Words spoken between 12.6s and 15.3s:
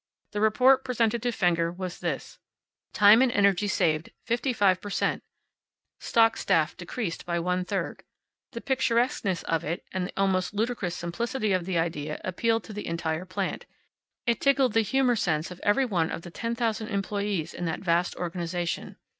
to the entire plant. It tickled the humor